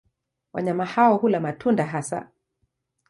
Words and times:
Wanyama 0.53 0.85
hao 0.85 1.17
hula 1.17 1.39
matunda 1.39 1.85
hasa. 1.85 2.31